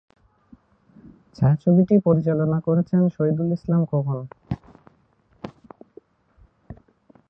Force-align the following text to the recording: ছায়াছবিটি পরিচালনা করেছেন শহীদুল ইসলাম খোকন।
ছায়াছবিটি 1.35 1.95
পরিচালনা 2.07 2.57
করেছেন 2.67 3.01
শহীদুল 3.15 3.49
ইসলাম 3.57 3.81
খোকন। 3.85 4.19